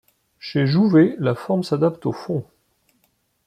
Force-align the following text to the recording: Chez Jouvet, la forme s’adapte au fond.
Chez 0.39 0.65
Jouvet, 0.65 1.15
la 1.19 1.35
forme 1.35 1.61
s’adapte 1.61 2.07
au 2.07 2.11
fond. 2.11 2.43